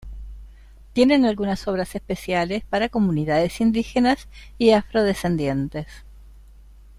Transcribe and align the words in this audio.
Tienen 0.93 1.25
algunas 1.27 1.67
obras 1.67 1.93
especiales 1.93 2.63
para 2.65 2.89
comunidades 2.89 3.61
indígenas 3.61 4.27
y 4.57 4.71
afrodescendientes. 4.71 5.85